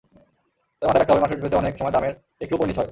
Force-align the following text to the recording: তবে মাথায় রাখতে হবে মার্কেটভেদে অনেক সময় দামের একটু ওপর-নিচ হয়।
তবে 0.81 0.87
মাথায় 0.87 0.99
রাখতে 0.99 1.11
হবে 1.11 1.23
মার্কেটভেদে 1.23 1.57
অনেক 1.57 1.73
সময় 1.77 1.91
দামের 1.91 2.13
একটু 2.41 2.53
ওপর-নিচ 2.55 2.69
হয়। 2.69 2.79